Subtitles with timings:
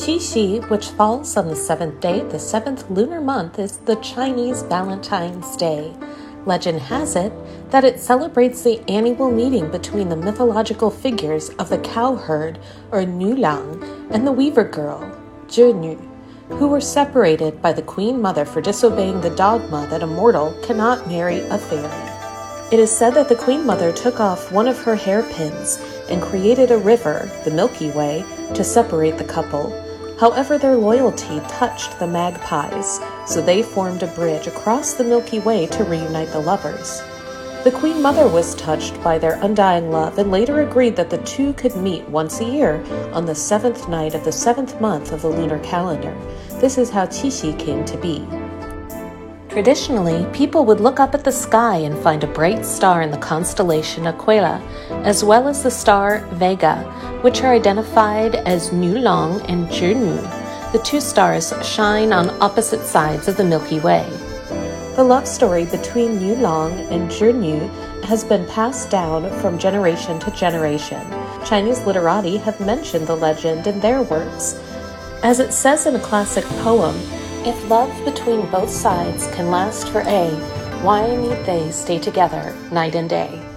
[0.00, 4.62] Qixi, which falls on the seventh day, of the seventh lunar month, is the Chinese
[4.62, 5.94] Valentine's Day.
[6.46, 7.30] Legend has it
[7.70, 12.58] that it celebrates the annual meeting between the mythological figures of the cowherd,
[12.90, 15.14] or Niulang, and the weaver girl,
[15.48, 16.00] Zhinu,
[16.48, 21.08] who were separated by the Queen Mother for disobeying the dogma that a mortal cannot
[21.08, 22.72] marry a fairy.
[22.72, 25.78] It is said that the Queen Mother took off one of her hairpins
[26.08, 28.24] and created a river, the Milky Way,
[28.54, 29.70] to separate the couple.
[30.20, 35.66] However, their loyalty touched the magpies, so they formed a bridge across the Milky Way
[35.68, 37.02] to reunite the lovers.
[37.64, 41.54] The Queen Mother was touched by their undying love and later agreed that the two
[41.54, 45.28] could meet once a year on the seventh night of the seventh month of the
[45.28, 46.14] lunar calendar.
[46.60, 48.26] This is how Qixi came to be.
[49.50, 53.16] Traditionally, people would look up at the sky and find a bright star in the
[53.16, 54.62] constellation Aquila,
[55.04, 56.84] as well as the star Vega,
[57.22, 60.20] which are identified as Niulang and Zhinu.
[60.72, 64.08] The two stars shine on opposite sides of the Milky Way.
[64.96, 67.68] The love story between Niulang and Zhinu
[68.04, 71.00] has been passed down from generation to generation.
[71.44, 74.58] Chinese literati have mentioned the legend in their works.
[75.22, 76.96] As it says in a classic poem,
[77.46, 80.30] if love between both sides can last for a,
[80.82, 83.49] why need they stay together night and day?